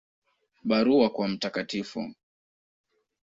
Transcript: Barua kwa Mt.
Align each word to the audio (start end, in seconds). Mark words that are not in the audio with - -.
Barua 0.63 1.09
kwa 1.09 1.27
Mt. 1.27 1.41